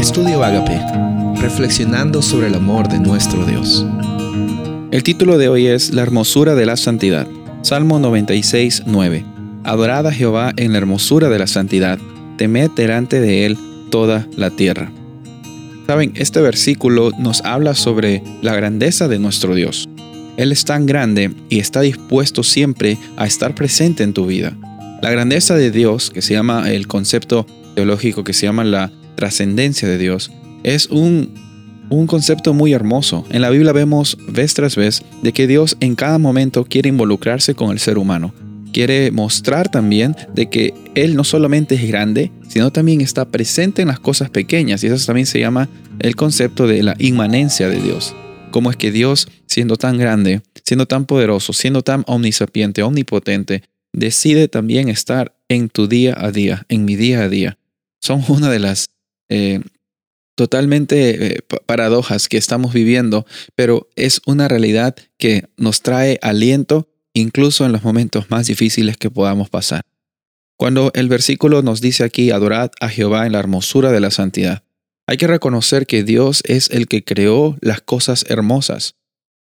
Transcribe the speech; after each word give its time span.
Estudio 0.00 0.42
Agape, 0.42 0.80
reflexionando 1.42 2.22
sobre 2.22 2.46
el 2.46 2.54
amor 2.54 2.88
de 2.88 2.98
nuestro 2.98 3.44
Dios. 3.44 3.84
El 4.90 5.02
título 5.02 5.36
de 5.36 5.50
hoy 5.50 5.66
es 5.66 5.90
La 5.92 6.00
hermosura 6.00 6.54
de 6.54 6.64
la 6.64 6.78
santidad. 6.78 7.26
Salmo 7.60 7.98
96, 7.98 8.84
9. 8.86 9.24
Adorad 9.62 10.06
a 10.06 10.12
Jehová 10.12 10.54
en 10.56 10.72
la 10.72 10.78
hermosura 10.78 11.28
de 11.28 11.38
la 11.38 11.46
santidad, 11.46 11.98
temed 12.38 12.70
delante 12.70 13.20
de 13.20 13.44
él 13.44 13.58
toda 13.90 14.26
la 14.38 14.48
tierra. 14.48 14.90
Saben, 15.86 16.12
este 16.14 16.40
versículo 16.40 17.10
nos 17.18 17.44
habla 17.44 17.74
sobre 17.74 18.22
la 18.40 18.56
grandeza 18.56 19.06
de 19.06 19.18
nuestro 19.18 19.54
Dios. 19.54 19.86
Él 20.38 20.50
es 20.50 20.64
tan 20.64 20.86
grande 20.86 21.30
y 21.50 21.58
está 21.58 21.82
dispuesto 21.82 22.42
siempre 22.42 22.96
a 23.18 23.26
estar 23.26 23.54
presente 23.54 24.02
en 24.02 24.14
tu 24.14 24.24
vida. 24.24 24.56
La 25.02 25.10
grandeza 25.10 25.56
de 25.56 25.70
Dios, 25.70 26.08
que 26.08 26.22
se 26.22 26.32
llama 26.32 26.70
el 26.70 26.86
concepto 26.86 27.46
teológico 27.74 28.24
que 28.24 28.32
se 28.32 28.46
llama 28.46 28.64
la 28.64 28.90
trascendencia 29.20 29.86
de 29.86 29.98
Dios, 29.98 30.32
es 30.64 30.88
un, 30.88 31.34
un 31.90 32.06
concepto 32.06 32.54
muy 32.54 32.72
hermoso. 32.72 33.24
En 33.30 33.42
la 33.42 33.50
Biblia 33.50 33.72
vemos 33.72 34.18
vez 34.26 34.54
tras 34.54 34.74
vez 34.74 35.02
de 35.22 35.32
que 35.32 35.46
Dios 35.46 35.76
en 35.80 35.94
cada 35.94 36.18
momento 36.18 36.64
quiere 36.64 36.88
involucrarse 36.88 37.54
con 37.54 37.70
el 37.70 37.78
ser 37.78 37.98
humano. 37.98 38.34
Quiere 38.72 39.10
mostrar 39.10 39.68
también 39.68 40.16
de 40.34 40.48
que 40.48 40.74
Él 40.94 41.16
no 41.16 41.24
solamente 41.24 41.74
es 41.74 41.86
grande, 41.86 42.32
sino 42.48 42.72
también 42.72 43.00
está 43.00 43.28
presente 43.28 43.82
en 43.82 43.88
las 43.88 44.00
cosas 44.00 44.30
pequeñas. 44.30 44.82
Y 44.82 44.86
eso 44.86 45.04
también 45.04 45.26
se 45.26 45.40
llama 45.40 45.68
el 45.98 46.16
concepto 46.16 46.66
de 46.66 46.82
la 46.82 46.94
inmanencia 46.98 47.68
de 47.68 47.80
Dios. 47.80 48.14
Cómo 48.50 48.70
es 48.70 48.76
que 48.76 48.90
Dios, 48.90 49.28
siendo 49.46 49.76
tan 49.76 49.98
grande, 49.98 50.42
siendo 50.64 50.86
tan 50.86 51.04
poderoso, 51.04 51.52
siendo 51.52 51.82
tan 51.82 52.04
omnisapiente, 52.06 52.82
omnipotente, 52.82 53.64
decide 53.92 54.48
también 54.48 54.88
estar 54.88 55.36
en 55.48 55.68
tu 55.68 55.88
día 55.88 56.14
a 56.16 56.30
día, 56.30 56.64
en 56.68 56.84
mi 56.84 56.96
día 56.96 57.22
a 57.22 57.28
día. 57.28 57.58
Son 58.00 58.24
una 58.28 58.48
de 58.50 58.60
las 58.60 58.88
eh, 59.30 59.60
totalmente 60.34 61.36
eh, 61.36 61.38
paradojas 61.66 62.28
que 62.28 62.36
estamos 62.36 62.72
viviendo, 62.72 63.26
pero 63.54 63.88
es 63.96 64.20
una 64.26 64.48
realidad 64.48 64.96
que 65.18 65.44
nos 65.56 65.82
trae 65.82 66.18
aliento 66.22 66.88
incluso 67.12 67.64
en 67.64 67.72
los 67.72 67.82
momentos 67.82 68.30
más 68.30 68.46
difíciles 68.46 68.96
que 68.96 69.10
podamos 69.10 69.50
pasar. 69.50 69.82
Cuando 70.56 70.90
el 70.94 71.08
versículo 71.08 71.62
nos 71.62 71.80
dice 71.80 72.04
aquí, 72.04 72.30
adorad 72.30 72.70
a 72.80 72.88
Jehová 72.88 73.26
en 73.26 73.32
la 73.32 73.38
hermosura 73.38 73.92
de 73.92 74.00
la 74.00 74.10
santidad, 74.10 74.62
hay 75.06 75.16
que 75.16 75.26
reconocer 75.26 75.86
que 75.86 76.04
Dios 76.04 76.42
es 76.44 76.70
el 76.70 76.86
que 76.86 77.02
creó 77.02 77.56
las 77.60 77.80
cosas 77.80 78.24
hermosas. 78.28 78.94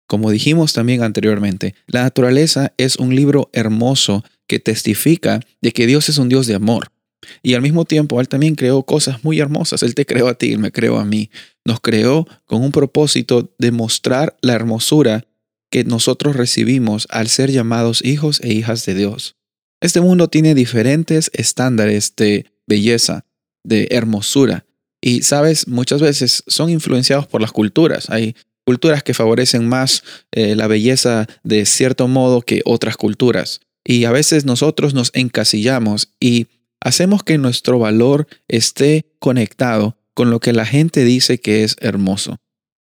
Como 0.08 0.30
dijimos 0.30 0.74
también 0.74 1.04
anteriormente, 1.04 1.76
la 1.88 2.04
naturaleza 2.04 2.74
es 2.78 2.98
un 2.98 3.16
libro 3.16 3.50
hermoso 3.54 4.24
que 4.48 4.60
testifica 4.60 5.40
de 5.62 5.72
que 5.72 5.88
Dios 5.88 6.10
es 6.10 6.18
un 6.18 6.30
Dios 6.30 6.48
de 6.48 6.56
amor. 6.56 6.93
Y 7.42 7.54
al 7.54 7.62
mismo 7.62 7.86
tiempo, 7.86 8.20
Él 8.22 8.28
también 8.28 8.56
creó 8.56 8.84
cosas 8.84 9.24
muy 9.24 9.40
hermosas. 9.40 9.84
Él 9.84 9.96
te 9.96 10.06
creó 10.06 10.28
a 10.28 10.36
ti, 10.36 10.54
Él 10.54 10.60
me 10.60 10.72
creó 10.72 10.98
a 10.98 11.06
mí. 11.06 11.30
Nos 11.66 11.80
creó 11.80 12.28
con 12.46 12.62
un 12.62 12.72
propósito 12.72 13.54
de 13.58 13.72
mostrar 13.72 14.38
la 14.42 14.54
hermosura 14.54 15.26
que 15.72 15.84
nosotros 15.84 16.36
recibimos 16.36 17.08
al 17.10 17.30
ser 17.30 17.52
llamados 17.52 18.04
hijos 18.06 18.40
e 18.44 18.54
hijas 18.54 18.86
de 18.86 18.96
Dios. 18.96 19.36
Este 19.82 20.02
mundo 20.02 20.28
tiene 20.28 20.56
diferentes 20.56 21.32
estándares 21.34 22.16
de 22.16 22.46
belleza, 22.68 23.26
de 23.64 23.88
hermosura. 23.92 24.66
Y 25.02 25.24
sabes, 25.24 25.68
muchas 25.68 26.02
veces 26.02 26.44
son 26.48 26.70
influenciados 26.70 27.28
por 27.28 27.42
las 27.42 27.52
culturas. 27.52 28.10
Hay 28.10 28.36
culturas 28.66 29.04
que 29.04 29.14
favorecen 29.14 29.68
más 29.68 30.04
eh, 30.32 30.56
la 30.56 30.68
belleza 30.68 31.28
de 31.44 31.66
cierto 31.66 32.08
modo 32.08 32.42
que 32.42 32.62
otras 32.66 32.96
culturas. 32.96 33.60
Y 33.84 34.06
a 34.06 34.12
veces 34.12 34.46
nosotros 34.46 34.94
nos 34.94 35.12
encasillamos 35.14 36.10
y 36.20 36.48
hacemos 36.84 37.24
que 37.24 37.38
nuestro 37.38 37.80
valor 37.80 38.28
esté 38.48 39.06
conectado 39.20 39.98
con 40.14 40.30
lo 40.30 40.40
que 40.40 40.54
la 40.54 40.66
gente 40.66 41.04
dice 41.06 41.40
que 41.40 41.64
es 41.64 41.78
hermoso. 41.80 42.40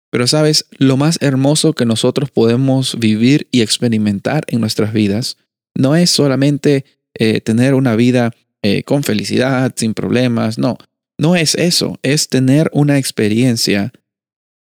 Pero 0.09 0.25
sabes, 0.25 0.65
lo 0.77 0.97
más 0.97 1.19
hermoso 1.21 1.73
que 1.73 1.85
nosotros 1.85 2.31
podemos 2.31 2.97
vivir 2.97 3.47
y 3.51 3.61
experimentar 3.61 4.45
en 4.47 4.61
nuestras 4.61 4.93
vidas 4.93 5.37
no 5.75 5.95
es 5.95 6.09
solamente 6.09 6.85
eh, 7.13 7.41
tener 7.41 7.75
una 7.75 7.95
vida 7.95 8.33
eh, 8.63 8.83
con 8.83 9.03
felicidad, 9.03 9.73
sin 9.75 9.93
problemas, 9.93 10.57
no, 10.57 10.77
no 11.19 11.35
es 11.35 11.53
eso, 11.55 11.99
es 12.01 12.29
tener 12.29 12.69
una 12.73 12.97
experiencia 12.97 13.91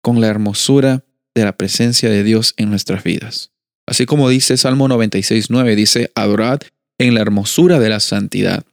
con 0.03 0.21
la 0.21 0.29
hermosura 0.29 1.05
de 1.35 1.45
la 1.45 1.57
presencia 1.57 2.11
de 2.11 2.23
Dios 2.23 2.55
en 2.59 2.71
nuestras 2.71 3.03
vidas. 3.03 3.51
Así 3.87 4.07
como 4.07 4.29
dice 4.29 4.57
Salmo 4.57 4.87
96.9, 4.89 5.75
dice, 5.75 6.13
adorad 6.15 6.61
en 6.99 7.15
la 7.15 7.23
hermosura 7.23 7.81
de 7.81 7.89
la 7.89 8.01
santidad 8.01 8.65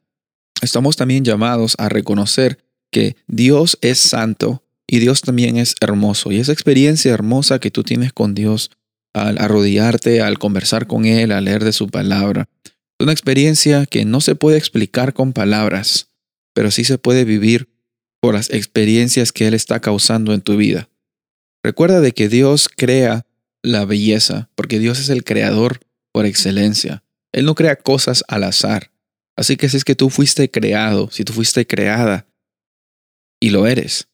estamos 0.62 0.96
también 0.96 1.24
llamados 1.24 1.76
a 1.78 1.90
reconocer 1.90 2.64
que 2.92 3.16
Dios 3.28 3.78
es 3.82 4.00
santo 4.00 4.64
y 4.88 5.00
Dios 5.00 5.22
también 5.22 5.58
es 5.58 5.76
hermoso. 5.82 6.32
Y 6.32 6.40
esa 6.40 6.52
experiencia 6.52 7.14
hermosa 7.14 7.60
que 7.60 7.72
tú 7.72 7.84
tienes 7.84 8.14
con 8.14 8.36
Dios 8.36 8.72
al 9.14 9.38
arrodillarte, 9.40 10.22
al 10.22 10.38
conversar 10.38 10.88
con 10.88 11.06
Él, 11.06 11.32
al 11.32 11.46
leer 11.46 11.64
de 11.64 11.74
su 11.74 11.90
palabra, 11.90 12.48
es 12.64 13.04
una 13.04 13.14
experiencia 13.14 13.86
que 13.86 14.06
no 14.06 14.22
se 14.22 14.36
puede 14.36 14.58
explicar 14.58 15.14
con 15.14 15.34
palabras, 15.34 16.10
pero 16.54 16.72
sí 16.72 16.84
se 16.84 16.98
puede 16.98 17.26
vivir 17.26 17.70
por 18.20 18.36
las 18.36 18.50
experiencias 18.52 19.32
que 19.32 19.48
Él 19.48 19.54
está 19.54 19.80
causando 19.80 20.34
en 20.34 20.42
tu 20.42 20.56
vida. 20.56 20.90
Recuerda 21.64 22.02
de 22.02 22.12
que 22.12 22.30
Dios 22.30 22.70
crea 22.70 23.26
la 23.64 23.86
belleza, 23.86 24.50
porque 24.56 24.80
Dios 24.80 25.00
es 25.00 25.10
el 25.10 25.24
creador 25.24 25.80
por 26.12 26.26
excelencia. 26.26 27.04
Él 27.32 27.46
no 27.46 27.56
crea 27.56 27.76
cosas 27.76 28.24
al 28.28 28.44
azar. 28.44 28.91
Así 29.42 29.58
que 29.58 29.70
si 29.70 29.78
es 29.78 29.84
que 29.84 29.96
tú 29.96 30.12
fuiste 30.12 30.52
creado, 30.52 31.10
si 31.10 31.24
tú 31.24 31.34
fuiste 31.34 31.66
creada, 31.66 32.28
y 33.40 33.50
lo 33.50 33.66
eres, 33.66 34.08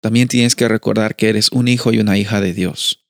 también 0.00 0.28
tienes 0.28 0.56
que 0.56 0.66
recordar 0.66 1.14
que 1.14 1.28
eres 1.28 1.52
un 1.52 1.68
hijo 1.68 1.92
y 1.92 1.98
una 1.98 2.16
hija 2.16 2.40
de 2.40 2.54
Dios. 2.54 3.04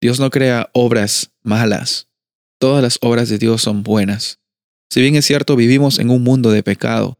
Dios 0.00 0.18
no 0.18 0.30
crea 0.30 0.70
obras 0.72 1.30
malas. 1.42 2.08
Todas 2.58 2.82
las 2.82 2.96
obras 3.02 3.28
de 3.28 3.36
Dios 3.36 3.60
son 3.60 3.82
buenas. 3.82 4.38
Si 4.88 5.02
bien 5.02 5.14
es 5.14 5.26
cierto, 5.26 5.56
vivimos 5.56 5.98
en 5.98 6.08
un 6.08 6.22
mundo 6.22 6.50
de 6.50 6.62
pecado, 6.62 7.18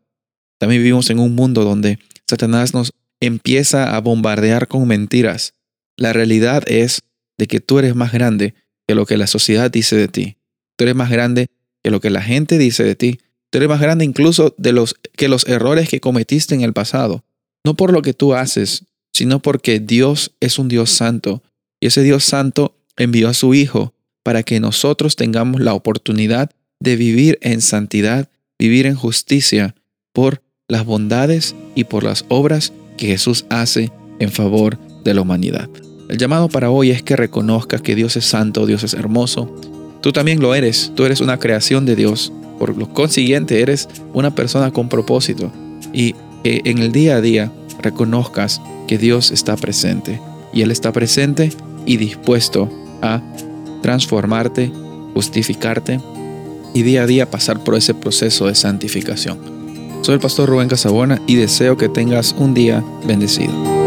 también 0.58 0.80
vivimos 0.80 1.10
en 1.10 1.18
un 1.18 1.34
mundo 1.34 1.62
donde 1.62 1.98
Satanás 2.26 2.72
nos 2.72 2.94
empieza 3.20 3.94
a 3.94 4.00
bombardear 4.00 4.66
con 4.66 4.88
mentiras. 4.88 5.52
La 5.98 6.14
realidad 6.14 6.62
es 6.68 7.02
de 7.36 7.46
que 7.48 7.60
tú 7.60 7.80
eres 7.80 7.94
más 7.94 8.12
grande 8.14 8.54
que 8.88 8.94
lo 8.94 9.04
que 9.04 9.18
la 9.18 9.26
sociedad 9.26 9.70
dice 9.70 9.94
de 9.94 10.08
ti. 10.08 10.38
Tú 10.78 10.84
eres 10.84 10.94
más 10.94 11.10
grande 11.10 11.48
que 11.82 11.90
lo 11.90 12.00
que 12.00 12.08
la 12.08 12.22
gente 12.22 12.56
dice 12.56 12.82
de 12.82 12.94
ti. 12.94 13.20
Tú 13.60 13.68
más 13.68 13.80
grande 13.80 14.04
incluso 14.04 14.52
de 14.58 14.72
los 14.72 14.96
que 15.16 15.28
los 15.28 15.46
errores 15.46 15.88
que 15.88 16.00
cometiste 16.00 16.54
en 16.54 16.62
el 16.62 16.72
pasado. 16.72 17.24
No 17.64 17.74
por 17.74 17.92
lo 17.92 18.02
que 18.02 18.12
tú 18.12 18.34
haces, 18.34 18.84
sino 19.12 19.40
porque 19.40 19.78
Dios 19.78 20.32
es 20.40 20.58
un 20.58 20.68
Dios 20.68 20.90
santo. 20.90 21.42
Y 21.80 21.86
ese 21.86 22.02
Dios 22.02 22.24
santo 22.24 22.76
envió 22.96 23.28
a 23.28 23.34
su 23.34 23.54
Hijo 23.54 23.94
para 24.24 24.42
que 24.42 24.58
nosotros 24.58 25.14
tengamos 25.14 25.60
la 25.60 25.74
oportunidad 25.74 26.50
de 26.80 26.96
vivir 26.96 27.38
en 27.42 27.60
santidad, 27.60 28.28
vivir 28.58 28.86
en 28.86 28.96
justicia, 28.96 29.76
por 30.12 30.42
las 30.66 30.84
bondades 30.84 31.54
y 31.76 31.84
por 31.84 32.02
las 32.02 32.24
obras 32.28 32.72
que 32.96 33.06
Jesús 33.06 33.46
hace 33.50 33.92
en 34.18 34.32
favor 34.32 34.78
de 35.04 35.14
la 35.14 35.20
humanidad. 35.20 35.68
El 36.08 36.18
llamado 36.18 36.48
para 36.48 36.70
hoy 36.70 36.90
es 36.90 37.02
que 37.02 37.16
reconozcas 37.16 37.82
que 37.82 37.94
Dios 37.94 38.16
es 38.16 38.24
santo, 38.24 38.66
Dios 38.66 38.82
es 38.82 38.94
hermoso. 38.94 39.54
Tú 40.00 40.12
también 40.12 40.40
lo 40.40 40.54
eres, 40.54 40.92
tú 40.94 41.04
eres 41.04 41.20
una 41.20 41.38
creación 41.38 41.86
de 41.86 41.96
Dios 41.96 42.32
por 42.64 42.78
lo 42.78 42.88
consiguiente, 42.88 43.60
eres 43.60 43.90
una 44.14 44.34
persona 44.34 44.70
con 44.70 44.88
propósito 44.88 45.52
y 45.92 46.14
que 46.42 46.62
en 46.64 46.78
el 46.78 46.92
día 46.92 47.16
a 47.16 47.20
día 47.20 47.52
reconozcas 47.82 48.62
que 48.88 48.96
Dios 48.96 49.32
está 49.32 49.54
presente 49.54 50.18
y 50.50 50.62
Él 50.62 50.70
está 50.70 50.90
presente 50.90 51.52
y 51.84 51.98
dispuesto 51.98 52.70
a 53.02 53.20
transformarte, 53.82 54.72
justificarte 55.12 56.00
y 56.72 56.84
día 56.84 57.02
a 57.02 57.06
día 57.06 57.30
pasar 57.30 57.62
por 57.62 57.74
ese 57.74 57.92
proceso 57.92 58.46
de 58.46 58.54
santificación. 58.54 59.38
Soy 60.00 60.14
el 60.14 60.20
pastor 60.20 60.48
Rubén 60.48 60.68
Casabona 60.68 61.20
y 61.26 61.34
deseo 61.34 61.76
que 61.76 61.90
tengas 61.90 62.34
un 62.38 62.54
día 62.54 62.82
bendecido. 63.06 63.83